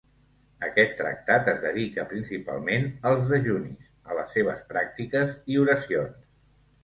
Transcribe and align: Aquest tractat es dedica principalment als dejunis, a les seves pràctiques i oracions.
Aquest 0.67 0.93
tractat 1.01 1.49
es 1.51 1.59
dedica 1.65 2.05
principalment 2.13 2.87
als 3.11 3.29
dejunis, 3.33 3.91
a 4.13 4.17
les 4.21 4.33
seves 4.37 4.63
pràctiques 4.71 5.35
i 5.57 5.61
oracions. 5.65 6.19